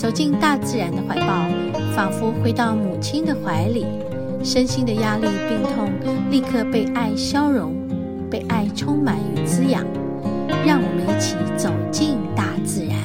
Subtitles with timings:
[0.00, 1.46] 走进大自然的怀抱，
[1.94, 3.84] 仿佛回到母亲的怀里，
[4.42, 5.92] 身心的压力、病痛
[6.30, 7.74] 立刻被爱消融，
[8.30, 9.84] 被爱充满与滋养。
[10.64, 12.96] 让我们一起走进大自然。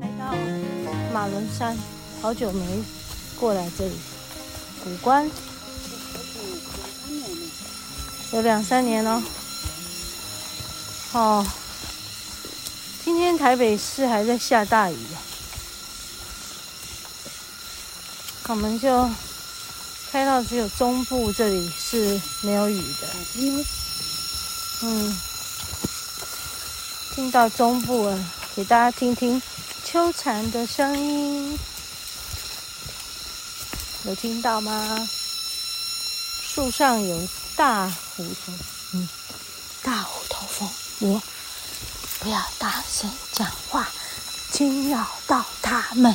[0.00, 0.34] 来到
[1.12, 1.76] 马伦山，
[2.22, 2.60] 好久没。
[3.38, 3.92] 过来这里，
[4.82, 5.30] 谷关
[8.32, 9.22] 有两三年了。
[11.12, 11.46] 哦
[13.02, 14.96] 今天台北市还在下大雨，
[18.48, 19.08] 我们就
[20.12, 23.08] 开到只有中部这里是没有雨的。
[24.82, 25.18] 嗯，
[27.14, 29.40] 听到中部了，给大家听听
[29.84, 31.58] 秋蝉的声音。
[34.04, 35.08] 有听到吗？
[36.42, 38.52] 树上有大虎头，
[38.92, 39.08] 嗯，
[39.82, 40.02] 大
[41.00, 41.22] 虎头蜂窝，
[42.20, 43.88] 不要大声讲话，
[44.50, 46.14] 惊扰到它们。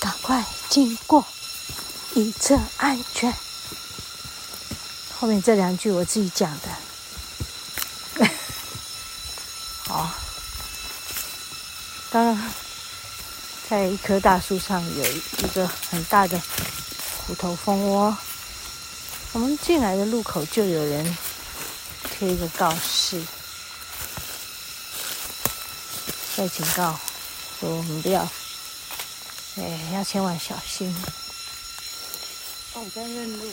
[0.00, 1.24] 赶快经过，
[2.14, 3.32] 以测安全。
[5.18, 8.26] 后面这两句我自己讲的。
[9.86, 10.10] 好，
[12.10, 12.52] 刚刚。
[13.68, 16.38] 在一棵大树上有一个很大的
[17.26, 18.14] 虎头蜂窝。
[19.32, 21.16] 我们进来的路口就有人
[22.10, 23.24] 贴一个告示，
[26.42, 26.98] 在警告
[27.60, 28.28] 说我们不要，
[29.58, 30.92] 哎，要千万小心。
[32.72, 33.52] 哦，我在认路。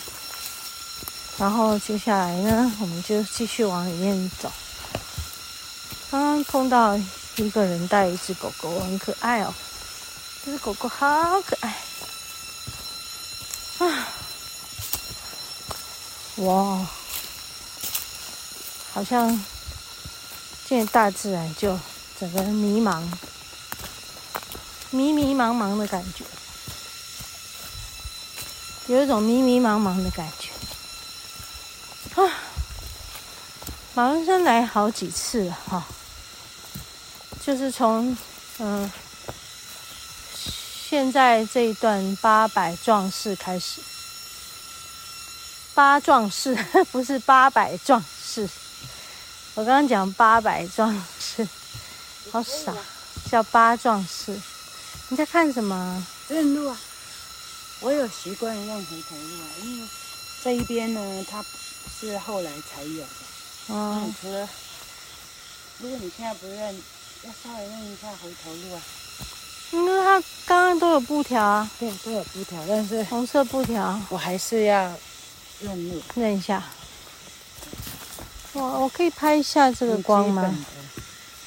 [1.37, 4.51] 然后接下来呢，我们就继续往里面走。
[6.09, 6.99] 刚刚碰到
[7.35, 9.53] 一个人带一只狗狗，很可爱哦。
[10.43, 11.77] 这只狗狗好可爱
[13.77, 14.07] 啊！
[16.37, 16.87] 哇，
[18.95, 19.45] 好像
[20.67, 21.79] 见大自然就
[22.19, 23.01] 整个人迷茫、
[24.91, 26.25] 迷迷茫茫的感觉，
[28.87, 30.49] 有一种迷迷茫茫的感觉。
[32.21, 32.29] 啊！
[33.95, 35.85] 马仑山来好几次了哈，
[37.45, 38.17] 就是从
[38.59, 38.91] 嗯。
[40.89, 43.79] 现在这一段八百壮士开始，
[45.75, 46.55] 八壮士
[46.91, 48.49] 不是八百壮士，
[49.53, 51.18] 我刚刚讲八百壮士，
[52.31, 52.73] 好傻，
[53.31, 54.39] 叫八壮士。
[55.09, 56.05] 你在看什么？
[56.27, 56.79] 认路啊！
[57.81, 59.87] 我有习惯用回头路啊，因为
[60.43, 61.43] 这一边呢，它
[61.99, 63.07] 是后来才有的。
[63.69, 64.47] 嗯，除了
[65.79, 66.75] 如果你现在不认，
[67.23, 68.81] 要稍微认一下回头路啊。
[69.71, 74.93] 因为它刚刚都有布条啊，对，都有布条，但是红色布条，我还是要
[75.61, 76.63] 认路，认一下。
[78.53, 80.53] 我，我可以拍一下这个光吗？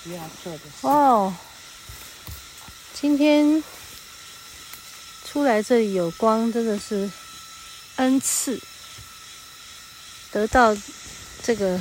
[0.02, 0.60] 需要做的。
[0.82, 1.34] 哦，
[2.92, 3.62] 今天
[5.24, 7.10] 出来这里有光，真的是
[7.96, 8.60] 恩赐，
[10.30, 10.76] 得到
[11.42, 11.80] 这个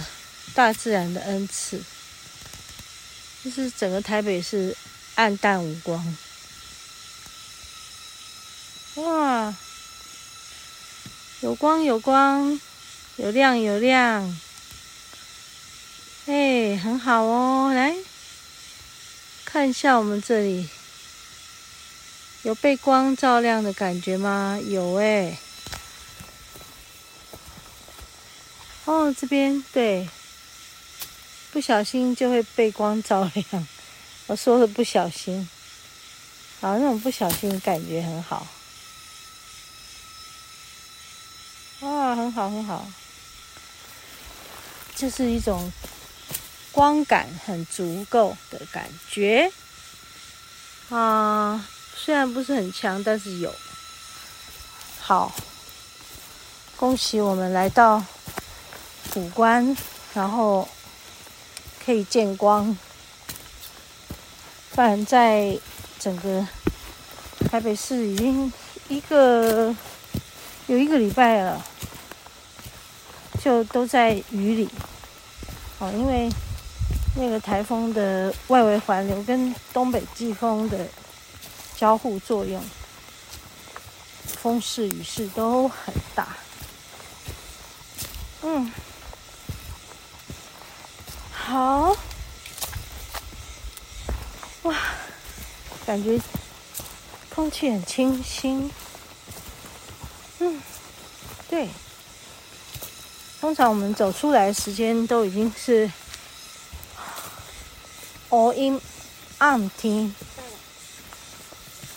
[0.54, 1.82] 大自然的恩赐，
[3.44, 4.76] 就是整个台北是
[5.16, 6.18] 暗淡无光。
[8.96, 9.56] 哇，
[11.40, 12.59] 有光有光，
[13.16, 14.38] 有亮有亮，
[16.26, 17.74] 哎，很好哦。
[17.74, 17.96] 来
[19.52, 20.70] 看一下我们这里，
[22.44, 24.58] 有被光照亮的感觉吗？
[24.66, 25.38] 有哎。
[28.86, 30.08] 哦，这边对，
[31.52, 33.68] 不小心就会被光照亮。
[34.28, 35.50] 我说的不小心，
[36.62, 38.47] 啊，那种不小心感觉很好。
[41.82, 42.88] 哇，很好很好，
[44.96, 45.70] 这是一种
[46.72, 49.52] 光感很足够的感觉
[50.90, 51.66] 啊，
[51.96, 53.53] 虽然不是很强，但是有。
[55.00, 55.34] 好，
[56.78, 58.03] 恭喜我们来到
[59.14, 59.76] 谷关，
[60.14, 60.68] 然后
[61.85, 62.78] 可以见光。
[64.73, 65.59] 不然在
[66.00, 66.47] 整个
[67.50, 68.52] 台北市已经
[68.88, 69.76] 一个
[70.68, 71.66] 有一个礼拜了。
[73.44, 74.70] 就都在雨里，
[75.79, 76.29] 哦，因为
[77.16, 80.87] 那个台风的外围环流跟东北季风的
[81.75, 82.63] 交互作用，
[84.25, 86.29] 风势雨势都很大。
[88.43, 88.72] 嗯，
[91.31, 91.96] 好，
[94.63, 94.75] 哇，
[95.85, 96.19] 感觉
[97.35, 98.72] 空气很清新。
[100.40, 100.61] 嗯，
[101.49, 101.69] 对。
[103.40, 105.91] 通常我们走出来时间都已经是
[108.32, 108.80] 乌阴
[109.40, 110.16] 暗听，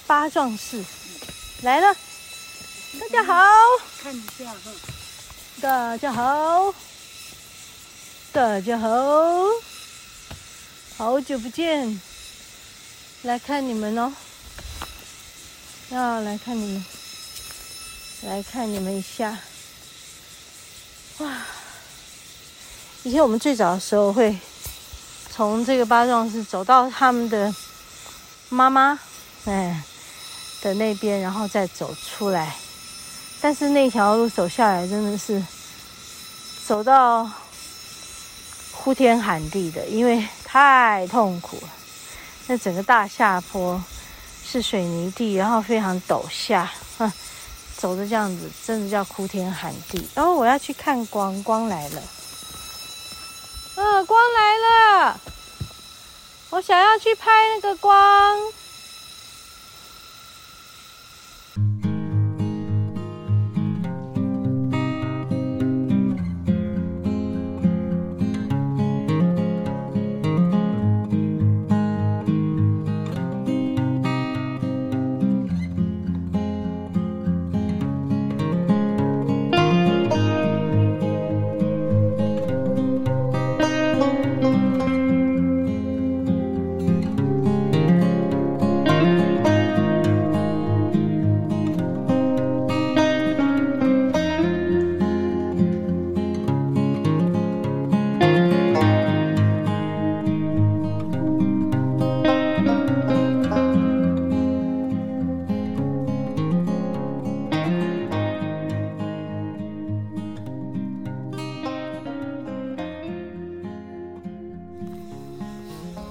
[0.05, 0.85] 八壮士。
[1.63, 1.95] 来了，
[2.99, 3.45] 大家好，
[4.03, 4.53] 看一下，
[5.61, 6.75] 大家好，
[8.33, 8.89] 大家好，
[10.97, 12.01] 好久不见，
[13.23, 14.13] 来看你们哦，
[15.91, 16.85] 要来看你们，
[18.23, 19.39] 来看你们一下。
[21.19, 21.47] 哇！
[23.05, 24.37] 以前我们最早的时候会
[25.37, 27.53] 从这个八壮士走到他们的
[28.51, 28.97] 妈妈
[29.47, 29.83] 哎
[30.63, 32.55] 的那边，然后再走出来。
[33.41, 35.43] 但是那条路走下来真的是
[36.65, 37.29] 走到
[38.71, 41.69] 呼天喊地的，因为太痛苦了。
[42.47, 43.83] 那整个大下坡
[44.47, 46.71] 是水泥地，然后非常陡下。
[47.77, 50.09] 走的这样子，真的叫哭天喊地。
[50.15, 52.01] 然后我要去看光，光来了，
[53.77, 55.21] 嗯、光来了，
[56.51, 58.39] 我想要去拍那个光。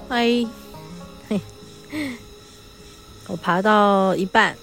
[0.09, 0.27] 嗨，
[1.29, 1.39] 嘿，
[3.27, 4.55] 我爬到一半，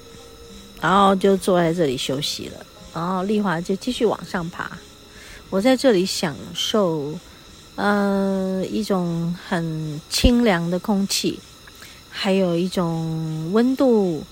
[0.80, 2.66] 然后就坐在这里休息了。
[2.94, 4.70] 然后丽华就继续往上爬，
[5.48, 7.14] 我在这里享受，
[7.74, 11.40] 呃，一种很清凉的空气，
[12.10, 14.22] 还有一种温度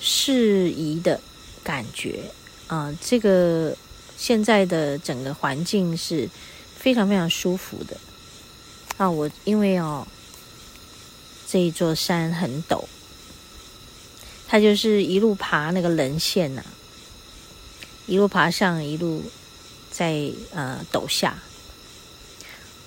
[0.00, 1.20] 适宜的
[1.62, 2.24] 感觉
[2.66, 3.74] 啊，呃，这个
[4.16, 6.28] 现在的整个环境是
[6.76, 7.96] 非常非常舒服的
[8.96, 9.08] 啊。
[9.08, 10.06] 我因为哦。
[11.50, 12.84] 这一座山很陡，
[14.46, 16.62] 它就是一路爬那个棱线呐、
[18.06, 19.24] 一路爬上，一路
[19.90, 21.36] 在呃陡下。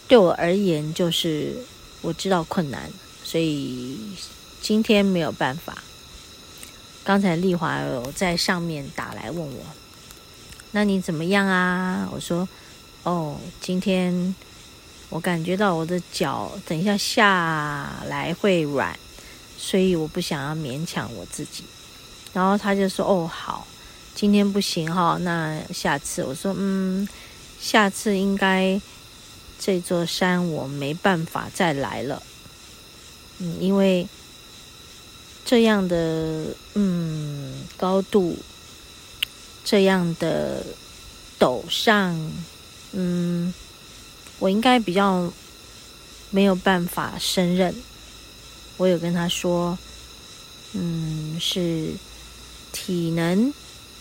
[0.07, 1.57] 对我而言，就是
[2.01, 2.89] 我知道困难，
[3.21, 3.99] 所以
[4.61, 5.83] 今天没有办法。
[7.03, 9.65] 刚才丽华有在上面打来问我，
[10.71, 12.07] 那你怎么样啊？
[12.13, 12.47] 我说，
[13.03, 14.33] 哦，今天。
[15.13, 18.97] 我感觉到我的脚等一下下来会软，
[19.55, 21.63] 所以我不想要勉强我自己。
[22.33, 23.67] 然后他就说：“哦，好，
[24.15, 27.07] 今天不行哈，那下次。”我说：“嗯，
[27.61, 28.81] 下次应该
[29.59, 32.23] 这座山我没办法再来了。
[33.37, 34.07] 嗯，因为
[35.45, 38.35] 这样的嗯高度，
[39.63, 40.65] 这样的
[41.39, 42.19] 陡上，
[42.93, 43.53] 嗯。”
[44.43, 45.31] 我应该比较
[46.29, 47.73] 没有办法胜任。
[48.75, 49.77] 我有跟他说，
[50.73, 51.93] 嗯，是
[52.73, 53.53] 体能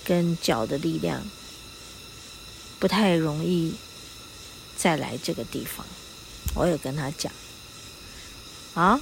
[0.05, 1.23] 跟脚的力量
[2.81, 3.75] 不太容易
[4.77, 5.87] 再来这个地方。
[6.57, 7.33] 我有跟他讲，
[8.75, 9.01] 啊，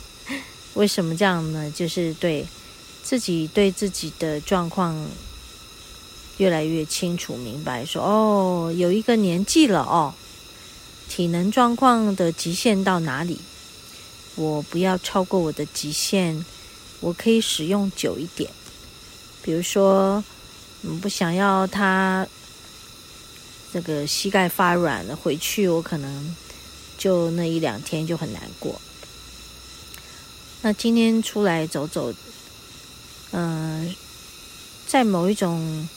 [0.74, 1.70] 为什么这样呢？
[1.70, 2.46] 就是对
[3.02, 5.08] 自己对自己的状况
[6.36, 10.12] 越来越清楚明白，说哦，有一个年纪了哦。
[11.08, 13.40] 体能状况的极限到哪里？
[14.36, 16.44] 我不要超过我的极限，
[17.00, 18.48] 我可以使用久一点。
[19.42, 20.22] 比如说，
[20.82, 22.26] 嗯，不想要他
[23.72, 26.36] 这个膝盖发软了，回去我可能
[26.96, 28.80] 就那一两天就很难过。
[30.62, 32.12] 那今天出来走走，
[33.32, 33.94] 嗯，
[34.86, 35.88] 在某一种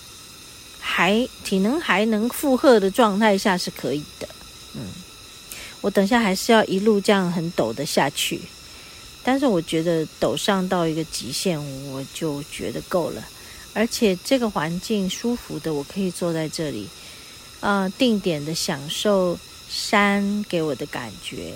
[0.79, 4.27] 还体能还能负荷的状态下是可以的。
[4.73, 4.81] 嗯，
[5.81, 8.39] 我等下还是要一路这样很陡的下去，
[9.23, 11.59] 但是我觉得陡上到一个极限，
[11.91, 13.27] 我就觉得够了。
[13.73, 16.87] 而且这个环境舒服的，我可以坐在这里，
[17.61, 21.53] 呃，定点的享受山给我的感觉。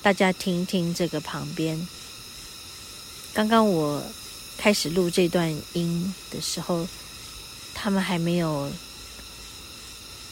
[0.00, 1.86] 大家听听这个旁边，
[3.34, 4.02] 刚刚我
[4.56, 6.86] 开始录这段音的时候，
[7.74, 8.70] 他们还没有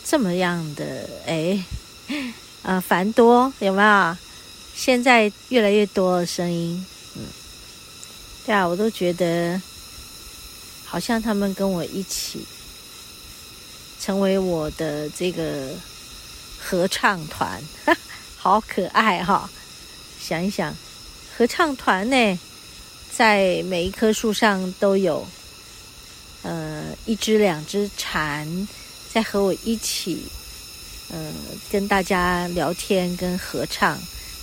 [0.05, 1.65] 这么样的哎，
[2.63, 4.17] 呃，繁多有没有？
[4.75, 6.85] 现在越来越多的声音，
[7.17, 7.23] 嗯，
[8.47, 9.61] 对啊，我都觉得。
[10.85, 12.45] 好像他们跟我一起
[14.01, 15.69] 成为我的这个
[16.59, 17.63] 合唱团，
[18.37, 19.49] 好可爱哈！
[20.21, 20.75] 想一想，
[21.39, 22.39] 合唱团呢，
[23.17, 25.25] 在每一棵树上都有，
[26.43, 28.67] 呃，一只两只蝉
[29.13, 30.25] 在和我一起，
[31.13, 31.33] 呃，
[31.71, 33.99] 跟大家聊天跟合唱，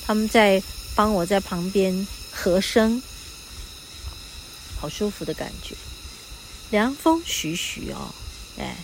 [0.05, 0.61] 他们在
[0.95, 3.01] 帮我在旁边和声，
[4.79, 5.75] 好舒服的感觉。
[6.69, 8.13] 凉风徐徐哦，
[8.57, 8.75] 哎，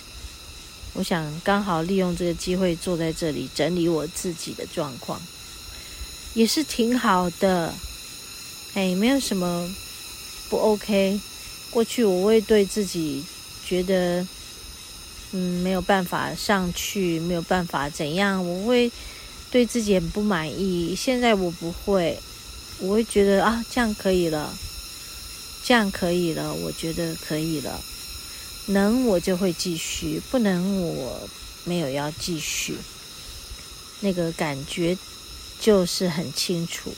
[0.94, 5.22] 我想刚好利用这个机会坐在这里整理我自己的状况，
[6.34, 7.74] 也是挺好的。
[8.75, 9.70] 哎，没有什么
[10.50, 11.20] 不 OK。
[11.70, 13.24] 过去我会对自己
[13.66, 14.25] 觉得，
[15.34, 18.92] 嗯，没有办法上去，没有办法怎样，我会
[19.52, 20.96] 对自己很不满意。
[20.96, 22.18] 现在我不会，
[22.80, 24.56] 我会觉得啊，这样可以了。
[25.66, 27.82] 这样可以了，我觉得可以了。
[28.68, 31.30] 能我就会继续，不能我
[31.63, 32.78] 没有要继续。
[34.02, 34.98] 那个感觉
[35.60, 36.94] 就是很清楚，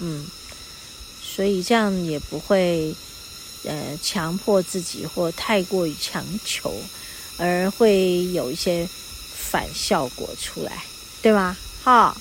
[0.00, 0.26] 嗯，
[1.22, 2.92] 所以这样也不会
[3.62, 6.74] 呃强迫自己或太过于强求，
[7.40, 8.86] 而会有一些
[9.34, 10.84] 反效果出来，
[11.22, 11.56] 对吗？
[11.82, 12.14] 哈，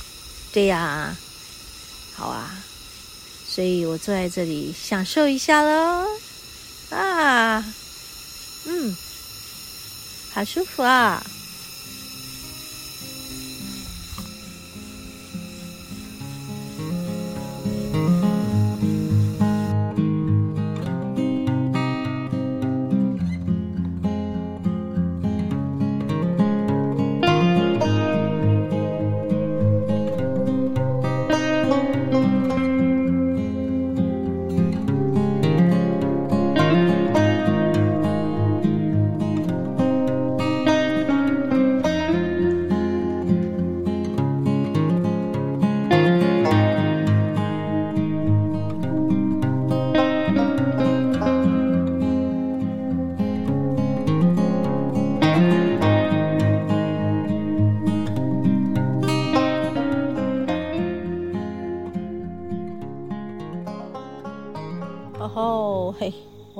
[0.53, 1.15] 对呀，
[2.15, 2.63] 好啊。
[3.45, 6.05] 所以我坐在这里享受一下喽，
[6.91, 7.65] 啊，
[8.65, 8.95] 嗯，
[10.31, 11.21] 好舒服啊。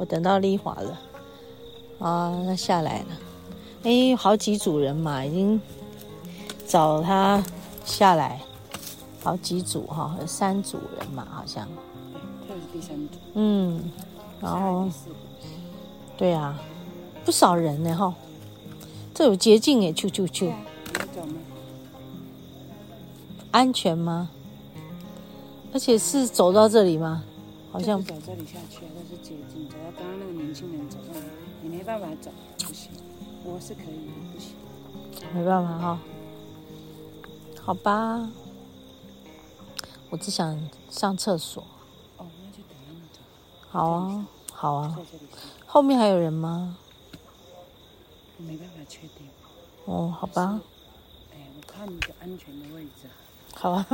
[0.10, 1.00] 等到丽华了，
[2.00, 3.06] 啊，那下来了，
[3.84, 5.62] 哎，好几组人嘛，已经
[6.68, 7.44] 找他
[7.86, 8.42] 下来，
[9.24, 11.68] 好几组哈，有三组人嘛，好像，
[12.48, 13.92] 这是第三组，嗯，
[14.42, 14.90] 然后，
[16.18, 16.60] 对啊，
[17.24, 18.12] 不少人呢哈，
[19.14, 20.52] 这有捷径耶，啾啾啾，
[23.52, 24.32] 安全吗？
[25.72, 27.24] 而且是走到这里吗？
[27.72, 29.70] 好像走这里下去，那是捷径。
[29.70, 31.22] 走到刚刚那个年轻人走上来，
[31.62, 32.32] 你没办法走，
[32.66, 32.92] 不行。
[33.44, 34.56] 我是可以的，不行。
[35.34, 36.00] 没办法哈、哦，
[37.62, 38.30] 好吧。
[40.10, 41.64] 我只想上厕所。
[42.18, 43.20] 哦，那就等他们走。
[43.70, 45.00] 好啊，好啊。
[45.68, 46.76] 后面还有人吗？
[48.38, 49.28] 没办法确定。
[49.86, 50.60] 哦，好吧。
[51.32, 53.08] 哎，我看一个安全的位置。
[53.56, 53.86] 好啊，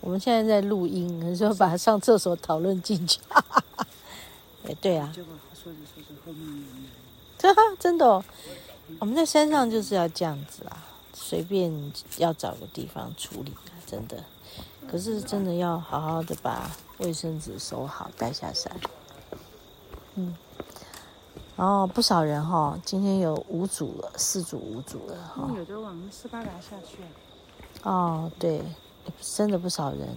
[0.00, 3.20] 我们现在在录音，你说把上厕所讨论进去，
[4.66, 6.64] 哎，对啊，说着说着后面
[7.78, 8.24] 真的哦，
[8.98, 14.24] 我们在山上就是要这样子啊，随便要找个地方处理啊，真的。
[14.90, 18.74] 可是真的要好好的把卫生纸收好，带下山。
[20.14, 20.34] 嗯，
[21.56, 25.50] 然后不少人哈，今天有五组了，四组五组了哈。
[25.54, 27.02] 有的往斯巴达下去。
[27.82, 28.62] 哦，对，
[29.20, 30.08] 真的不少人。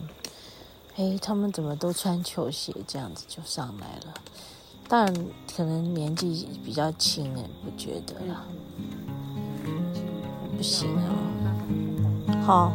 [0.98, 4.14] 哎，他们怎么都穿球鞋这样子就上来了？
[4.90, 5.14] 但，
[5.56, 8.44] 可能年纪比较轻，哎，不觉得啦。
[10.58, 12.74] 不行啊，好，